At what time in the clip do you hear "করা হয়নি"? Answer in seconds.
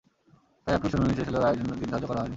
2.07-2.29